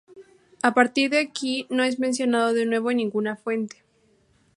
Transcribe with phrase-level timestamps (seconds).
[0.63, 3.83] A partir de aquí, no es mencionado de nuevo en ninguna fuente.